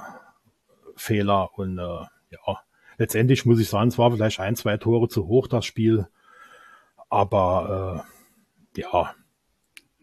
[0.96, 2.59] Fehler und äh, ja,
[2.98, 6.07] letztendlich muss ich sagen, es war vielleicht ein, zwei Tore zu hoch, das Spiel.
[7.09, 8.05] Aber
[8.76, 9.14] äh, ja.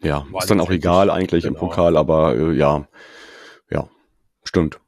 [0.00, 1.54] Ja, ist dann auch egal eigentlich genau.
[1.54, 2.86] im Pokal, aber äh, ja,
[3.70, 3.88] ja,
[4.44, 4.80] stimmt.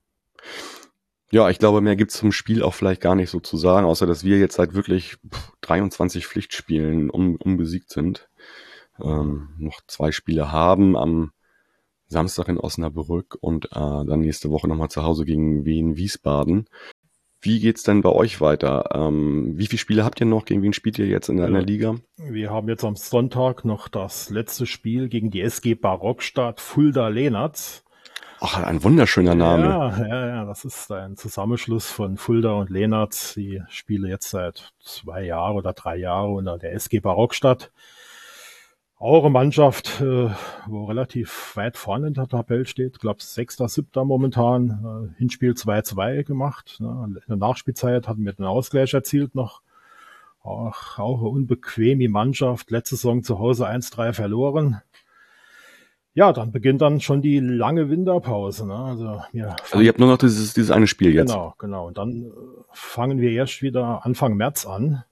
[1.33, 4.07] Ja, ich glaube, mehr gibt's zum Spiel auch vielleicht gar nicht so zu sagen, außer
[4.07, 5.17] dass wir jetzt seit wirklich
[5.61, 8.29] 23 Pflichtspielen un unbesiegt sind.
[9.01, 11.33] Ähm, noch zwei Spiele haben am
[12.07, 16.69] Samstag in Osnabrück und äh, dann nächste Woche nochmal zu Hause gegen Wien Wiesbaden.
[17.43, 18.91] Wie geht's denn bei euch weiter?
[18.93, 20.45] Ähm, wie viele Spiele habt ihr noch?
[20.45, 21.97] Gegen wen spielt ihr jetzt in der, in der Liga?
[22.19, 27.83] Wir haben jetzt am Sonntag noch das letzte Spiel gegen die SG Barockstadt Fulda Lehnertz.
[28.43, 29.65] Ach, ein wunderschöner Name.
[29.65, 33.35] Ja, ja, ja, das ist ein Zusammenschluss von Fulda und Lehnertz.
[33.35, 37.71] Die spiele jetzt seit zwei Jahren oder drei Jahren unter der SG Barockstadt.
[39.01, 40.29] Auch eine Mannschaft, äh,
[40.67, 46.23] wo relativ weit vorne in der Tabelle steht, glaube sechster, siebter momentan, äh, Hinspiel 2-2
[46.23, 46.77] gemacht.
[46.81, 47.15] Ne?
[47.17, 49.63] In der Nachspielzeit hatten wir den Ausgleich erzielt noch.
[50.43, 54.83] Auch, auch eine unbequeme Mannschaft, letzte Saison zu Hause 1-3 verloren.
[56.13, 58.67] Ja, dann beginnt dann schon die lange Winterpause.
[58.67, 58.75] Ne?
[58.77, 61.31] Also, wir also ihr habt nur noch dieses, dieses eine Spiel jetzt.
[61.31, 61.87] Genau, genau.
[61.87, 62.31] Und dann äh,
[62.75, 65.05] fangen wir erst wieder Anfang März an.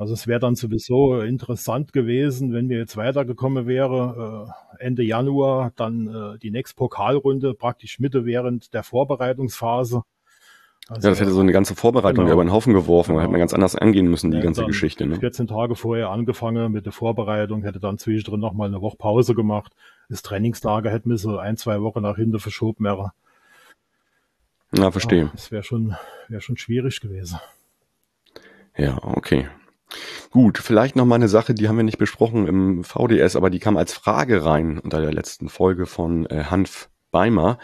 [0.00, 5.72] Also es wäre dann sowieso interessant gewesen, wenn wir jetzt weitergekommen wäre, äh, Ende Januar,
[5.76, 10.00] dann äh, die nächste Pokalrunde praktisch Mitte während der Vorbereitungsphase.
[10.88, 12.32] Also, ja, das hätte so eine ganze Vorbereitung genau.
[12.32, 13.10] über den Haufen geworfen.
[13.10, 13.20] Genau.
[13.20, 15.04] Hätte man ganz anders angehen müssen, die ja, ganze Geschichte.
[15.04, 15.16] Ne?
[15.16, 19.76] 14 Tage vorher angefangen mit der Vorbereitung, hätte dann zwischendrin nochmal eine Woche Pause gemacht.
[20.08, 23.12] Das Trainingslager hätte mir so ein, zwei Wochen nach hinten verschoben wäre.
[24.74, 25.24] Ja, verstehe.
[25.24, 25.94] Ja, das wäre schon,
[26.28, 27.38] wäre schon schwierig gewesen.
[28.78, 29.46] Ja, okay.
[30.30, 33.58] Gut, vielleicht noch mal eine Sache, die haben wir nicht besprochen im VDS, aber die
[33.58, 37.58] kam als Frage rein unter der letzten Folge von äh, Hanf Beimer,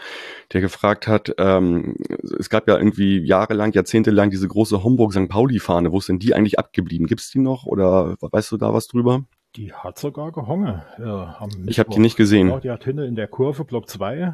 [0.51, 1.95] der gefragt hat, ähm,
[2.37, 5.29] es gab ja irgendwie jahrelang, jahrzehntelang diese große Homburg-St.
[5.29, 5.91] Pauli-Fahne.
[5.91, 7.07] Wo ist denn die eigentlich abgeblieben?
[7.07, 9.23] Gibt's die noch oder weißt du da was drüber?
[9.55, 10.81] Die hat sogar gehongen.
[10.99, 12.49] Ja, ich habe die nicht gesehen.
[12.49, 14.33] Ja, die hat hinten in der Kurve, Block 2,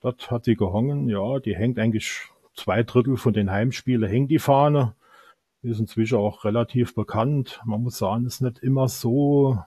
[0.00, 1.08] dort hat sie gehongen.
[1.08, 4.94] Ja, die hängt eigentlich zwei Drittel von den Heimspielen, hängt die Fahne.
[5.64, 7.60] Ist inzwischen auch relativ bekannt.
[7.64, 9.58] Man muss sagen, ist nicht immer so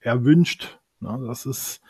[0.00, 0.78] erwünscht.
[1.00, 1.24] Ne?
[1.26, 1.80] Das ist,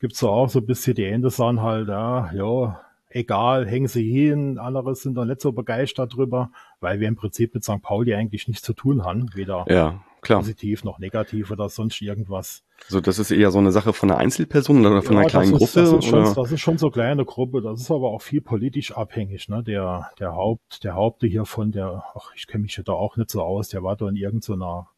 [0.00, 4.08] gibt's so auch so ein bisschen die Ende sagen halt, ja, ja, egal, hängen sie
[4.10, 4.58] hin.
[4.58, 7.82] Andere sind doch nicht so begeistert drüber, weil wir im Prinzip mit St.
[7.82, 9.34] Pauli eigentlich nichts zu tun haben.
[9.34, 10.40] Weder Ja, klar.
[10.40, 12.62] positiv noch negativ oder sonst irgendwas.
[12.86, 15.52] Also das ist eher so eine Sache von einer Einzelperson oder von einer Ja, kleinen
[15.52, 15.90] das ist, Gruppe?
[15.90, 17.62] Das ist, schon, das ist schon so eine kleine Gruppe.
[17.62, 19.48] Das ist aber auch viel politisch abhängig.
[19.48, 19.62] Ne?
[19.62, 23.30] Der, der Haupt, der Haupte hiervon, der, ach, ich kenne mich ja da auch nicht
[23.30, 24.88] so aus, der war da in irgendeiner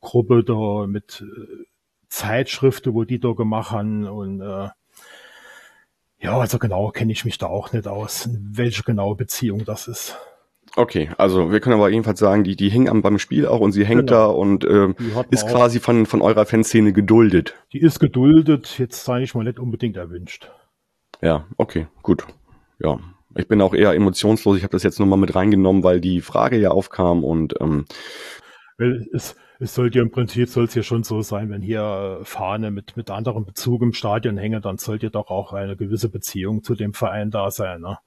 [0.00, 1.64] Gruppe da mit äh,
[2.08, 4.68] Zeitschriften, wo die da gemacht haben und äh,
[6.18, 10.16] ja, also genau kenne ich mich da auch nicht aus, welche genaue Beziehung das ist.
[10.76, 13.72] Okay, also wir können aber jedenfalls sagen, die, die hing am beim Spiel auch und
[13.72, 14.12] sie hängt Genau.
[14.12, 14.94] da und ähm,
[15.30, 17.54] ist quasi von, von eurer Fanszene geduldet.
[17.72, 20.50] Die ist geduldet, jetzt sage ich mal nicht unbedingt erwünscht.
[21.22, 22.26] Ja, okay, gut.
[22.78, 22.98] Ja.
[23.38, 24.56] Ich bin auch eher emotionslos.
[24.56, 27.84] Ich habe das jetzt nur mal mit reingenommen, weil die Frage ja aufkam und ähm,
[28.78, 32.20] Weil es, es sollte ja im Prinzip soll es ja schon so sein, wenn hier
[32.22, 36.62] Fahne mit, mit anderem Bezug im Stadion hänge, dann sollte doch auch eine gewisse Beziehung
[36.62, 37.80] zu dem Verein da sein.
[37.80, 37.98] Ne?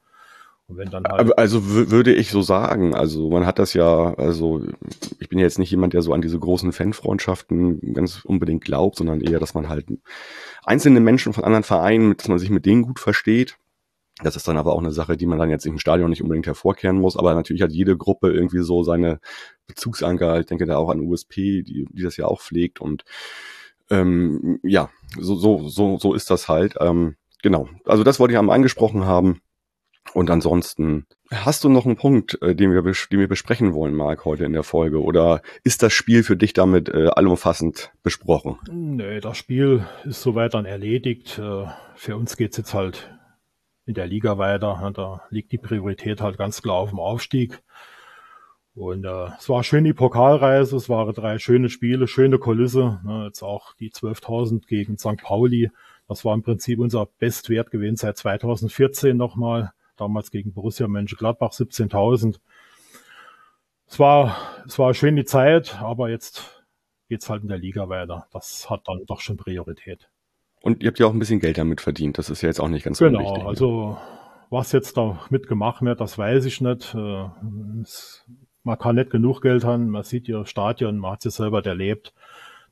[1.28, 2.94] Halt, Also wü- würde ich so sagen.
[2.96, 4.62] Also man hat das ja, also
[5.20, 8.98] ich bin ja jetzt nicht jemand, der so an diese großen Fanfreundschaften ganz unbedingt glaubt,
[8.98, 9.88] sondern eher, dass man halt
[10.64, 13.58] einzelne Menschen von anderen Vereinen, dass man sich mit denen gut versteht.
[14.22, 16.46] Das ist dann aber auch eine Sache, die man dann jetzt im Stadion nicht unbedingt
[16.46, 17.16] hervorkehren muss.
[17.16, 19.20] Aber natürlich hat jede Gruppe irgendwie so seine
[19.68, 20.40] Bezugsanker.
[20.42, 22.82] Ich denke da auch an USP, die, die das ja auch pflegt.
[22.82, 23.06] Und
[23.90, 26.76] ähm, ja, so, so, so, so ist das halt.
[26.82, 27.70] Ähm, genau.
[27.86, 29.42] Also das wollte ich einmal angesprochen haben.
[30.14, 34.26] Und ansonsten, hast du noch einen Punkt, äh, den wir, den wir besprechen wollen, Marc,
[34.26, 35.02] heute in der Folge?
[35.02, 38.58] Oder ist das Spiel für dich damit äh, allumfassend besprochen?
[38.72, 41.40] nee, das Spiel ist soweit dann erledigt.
[41.40, 43.10] Äh, Für uns geht's jetzt halt
[43.86, 44.92] in der Liga weiter.
[44.96, 47.62] Da liegt die Priorität halt ganz klar auf dem Aufstieg.
[48.76, 53.00] Und äh, es war schön die Pokalreise, es waren drei schöne Spiele, schöne Kulisse.
[53.04, 55.18] Ne, jetzt auch die 12.000 gegen St.
[55.18, 55.70] Pauli.
[56.08, 59.72] Das war im Prinzip unser Bestwert gewesen seit 2014 nochmal.
[60.00, 62.40] Damals gegen Borussia Mönchengladbach 17.000.
[63.88, 66.64] Es war, es war schön die Zeit, aber jetzt
[67.10, 68.28] geht's halt in der Liga weiter.
[68.32, 70.10] Das hat dann doch schon Priorität.
[70.62, 72.18] Und ihr habt ja auch ein bisschen Geld damit verdient.
[72.18, 73.44] Das ist ja jetzt auch nicht ganz Genau, unwichtig.
[73.44, 73.50] ne?
[73.50, 73.98] also
[74.50, 76.94] was jetzt da mitgemacht wird, das weiß ich nicht.
[76.96, 77.26] Äh,
[77.82, 78.26] es,
[78.64, 79.90] man kann nicht genug Geld haben.
[79.90, 82.14] Man sieht ja Stadion, man hat es ja selber erlebt.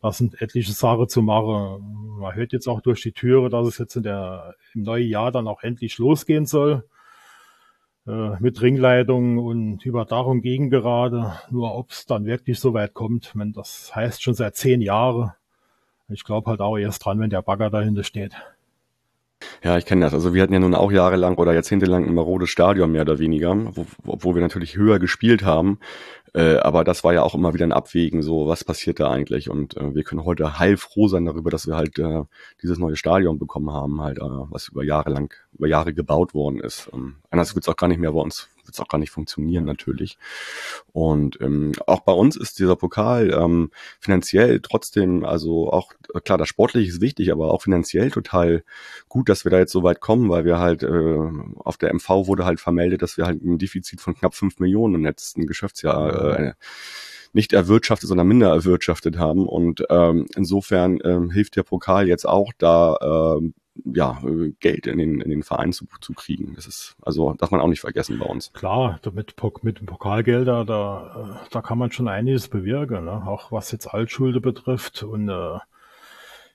[0.01, 2.17] Das sind etliche Sachen zu machen.
[2.19, 5.31] Man hört jetzt auch durch die Türe, dass es jetzt in der, im neuen Jahr
[5.31, 6.83] dann auch endlich losgehen soll.
[8.07, 11.33] Äh, mit Ringleitung und Überdachung gegen gerade.
[11.49, 15.33] Nur ob es dann wirklich so weit kommt, wenn das heißt schon seit zehn Jahren.
[16.07, 18.33] Ich glaube halt auch erst dran, wenn der Bagger dahinter steht.
[19.63, 20.13] Ja, ich kenne das.
[20.13, 23.55] Also wir hatten ja nun auch jahrelang oder jahrzehntelang ein marodes Stadion mehr oder weniger,
[23.75, 25.79] wo, obwohl wir natürlich höher gespielt haben.
[26.33, 29.49] Äh, aber das war ja auch immer wieder ein Abwägen, so was passiert da eigentlich.
[29.49, 32.23] Und äh, wir können heute heilfroh sein darüber, dass wir halt äh,
[32.61, 36.59] dieses neue Stadion bekommen haben, halt, äh, was über Jahre lang, über Jahre gebaut worden
[36.59, 36.89] ist.
[36.93, 39.11] Ähm, anders wird es auch gar nicht mehr bei uns, wird es auch gar nicht
[39.11, 40.17] funktionieren natürlich.
[40.93, 46.37] Und ähm, auch bei uns ist dieser Pokal ähm, finanziell trotzdem, also auch äh, klar,
[46.37, 48.63] das Sportliche ist wichtig, aber auch finanziell total
[49.09, 51.19] gut, dass wir da jetzt so weit kommen, weil wir halt äh,
[51.57, 54.95] auf der MV wurde halt vermeldet, dass wir halt ein Defizit von knapp fünf Millionen
[54.95, 56.53] im letzten Geschäftsjahr äh,
[57.33, 59.47] nicht erwirtschaftet, sondern minder erwirtschaftet haben.
[59.47, 63.53] Und ähm, insofern ähm, hilft der Pokal jetzt auch da, ähm,
[63.85, 64.19] ja,
[64.59, 66.53] Geld in den, in den Verein zu, zu kriegen.
[66.55, 68.51] Das ist, also darf man auch nicht vergessen bei uns.
[68.53, 73.27] Klar, da mit, dem Pokalgelder, da, da kann man schon einiges bewirken, ne?
[73.27, 75.03] auch was jetzt Altschulde betrifft.
[75.03, 75.57] Und äh,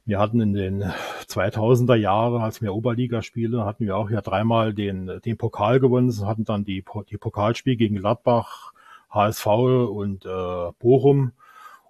[0.05, 0.83] wir hatten in den
[1.29, 6.13] 2000er Jahren, als wir Oberliga spiele, hatten wir auch ja dreimal den, den Pokal gewonnen,
[6.27, 8.73] hatten dann die, die Pokalspiele gegen Gladbach,
[9.11, 11.33] HSV und äh, Bochum.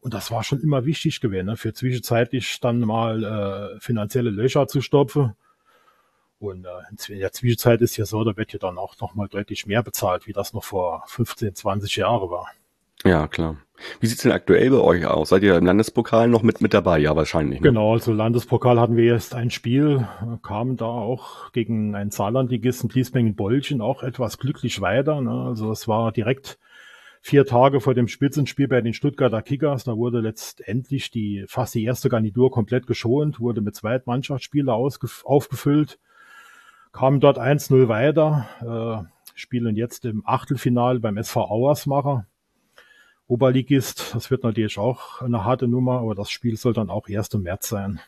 [0.02, 1.56] Und das war schon immer wichtig gewesen, ne?
[1.56, 3.22] für zwischenzeitlich dann mal
[3.76, 5.34] äh, finanzielle Löcher zu stopfen.
[6.40, 9.28] Und äh, in der Zwischenzeit ist ja so, da wird ja dann auch noch mal
[9.28, 12.48] deutlich mehr bezahlt, wie das noch vor 15, 20 Jahren war.
[13.04, 13.58] Ja, klar.
[14.00, 15.28] Wie sieht's denn aktuell bei euch aus?
[15.28, 16.98] Seid ihr im Landespokal noch mit, mit dabei?
[16.98, 17.60] Ja, wahrscheinlich.
[17.60, 17.68] Ne?
[17.68, 20.06] Genau, also Landespokal hatten wir erst ein Spiel,
[20.42, 25.20] kamen da auch gegen einen Saarlandligisten Bliesmengen-Bolchen auch etwas glücklich weiter.
[25.20, 25.30] Ne?
[25.30, 26.58] Also es war direkt
[27.24, 29.84] vier Tage vor dem Spitzenspiel bei den Stuttgarter Kickers.
[29.84, 35.24] Da wurde letztendlich die fast die erste Garnitur komplett geschont, wurde mit zwei Mannschaftsspieler ausgef-
[35.24, 36.00] aufgefüllt,
[36.90, 42.26] kamen dort 1-0 weiter, äh, spielen jetzt im Achtelfinale beim SV Auersmacher.
[43.28, 47.34] Oberligist, das wird natürlich auch eine harte Nummer, aber das Spiel soll dann auch erst
[47.34, 48.00] im März sein.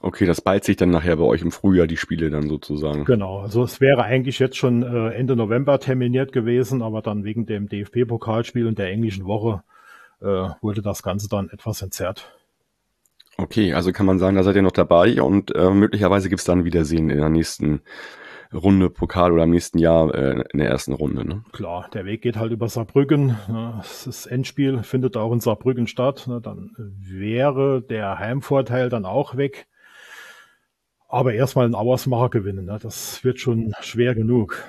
[0.00, 3.04] Okay, das ballt sich dann nachher bei euch im Frühjahr, die Spiele dann sozusagen.
[3.04, 7.46] Genau, also es wäre eigentlich jetzt schon äh, Ende November terminiert gewesen, aber dann wegen
[7.46, 9.62] dem DFB-Pokalspiel und der englischen Woche
[10.20, 12.32] äh, wurde das Ganze dann etwas entzerrt.
[13.36, 16.64] Okay, also kann man sagen, da seid ihr noch dabei und äh, möglicherweise gibt's dann
[16.64, 17.80] Wiedersehen in der nächsten
[18.52, 21.26] Runde Pokal oder im nächsten Jahr äh, in der ersten Runde.
[21.26, 21.44] Ne?
[21.52, 23.36] Klar, der Weg geht halt über Saarbrücken.
[23.48, 23.80] Ne?
[24.04, 26.26] Das Endspiel findet auch in Saarbrücken statt.
[26.26, 26.40] Ne?
[26.40, 29.66] Dann wäre der Heimvorteil dann auch weg.
[31.08, 32.78] Aber erstmal ein Auersmacher gewinnen, ne?
[32.80, 34.62] das wird schon schwer genug.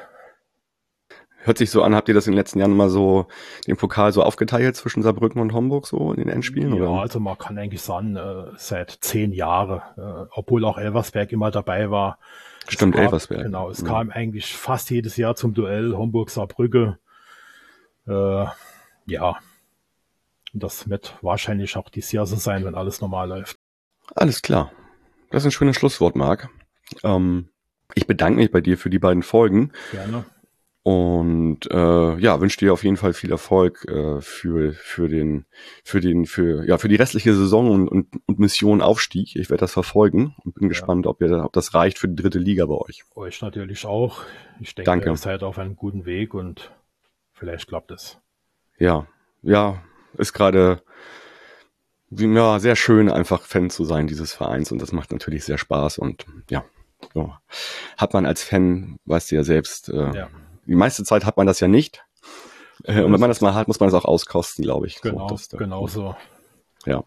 [1.44, 3.26] Hört sich so an, habt ihr das in den letzten Jahren immer so
[3.66, 6.76] den Pokal so aufgeteilt zwischen Saarbrücken und Homburg so in den Endspielen?
[6.76, 7.02] Ja, oder?
[7.02, 11.90] also man kann eigentlich sagen, äh, seit zehn Jahren, äh, obwohl auch Elversberg immer dabei
[11.90, 12.20] war.
[12.68, 13.44] Stimmt, kam, Elversberg.
[13.44, 13.88] Genau, es ja.
[13.88, 17.00] kam eigentlich fast jedes Jahr zum Duell Homburg-Saarbrücke.
[18.08, 18.46] Äh,
[19.06, 19.36] ja,
[20.54, 23.58] und das wird wahrscheinlich auch dieses Jahr so sein, wenn alles normal läuft.
[24.16, 24.72] Alles klar.
[25.30, 26.50] Das ist ein schönes Schlusswort, Marc.
[27.04, 27.50] Ähm,
[27.96, 29.72] ich bedanke mich bei dir für die beiden Folgen.
[29.92, 30.26] Gerne.
[30.84, 35.46] Und äh, ja, wünsche dir auf jeden Fall viel Erfolg äh, für, für den,
[35.84, 39.36] für den, für, ja, für die restliche Saison und, und, und Mission Aufstieg.
[39.36, 40.70] Ich werde das verfolgen und bin Ja.
[40.70, 43.04] gespannt, ob ihr, ob das reicht für die dritte Liga bei euch.
[43.14, 44.24] Euch natürlich auch.
[44.60, 45.10] Ich denke, Danke.
[45.12, 46.72] ihr seid auf einem guten Weg und
[47.32, 48.18] vielleicht klappt es.
[48.80, 49.06] Ja,
[49.44, 49.84] ja,
[50.18, 50.82] ist gerade
[52.10, 56.00] ja, sehr schön, einfach Fan zu sein dieses Vereins und das macht natürlich sehr Spaß
[56.00, 56.66] und ja,
[57.14, 57.34] so.
[57.98, 60.30] hat man als Fan, weißt du ja selbst, äh, Ja,
[60.72, 62.04] die meiste Zeit hat man das ja nicht.
[62.86, 65.02] Äh, und wenn man das mal hat, muss man das auch auskosten, glaube ich.
[65.02, 66.16] genau, So, das, genau so.
[66.86, 67.04] Ja.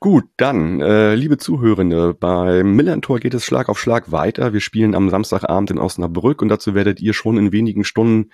[0.00, 4.52] Gut, dann, äh, liebe Zuhörende, beim Millantor geht es Schlag auf Schlag weiter.
[4.52, 8.30] Wir spielen am Samstagabend in Osnabrück und dazu werdet ihr schon in wenigen Stunden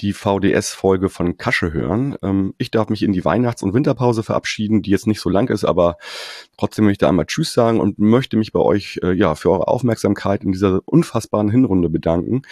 [0.00, 2.16] die VDS-Folge von Kasche hören.
[2.22, 5.50] Ähm, ich darf mich in die Weihnachts- und Winterpause verabschieden, die jetzt nicht so lang
[5.50, 5.96] ist, aber
[6.56, 9.68] trotzdem möchte ich einmal Tschüss sagen und möchte mich bei euch äh, ja für eure
[9.68, 12.42] Aufmerksamkeit in dieser unfassbaren Hinrunde bedanken.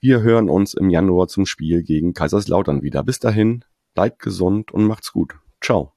[0.00, 3.02] Wir hören uns im Januar zum Spiel gegen Kaiserslautern wieder.
[3.02, 3.64] Bis dahin,
[3.94, 5.34] bleibt gesund und macht's gut.
[5.60, 5.92] Ciao.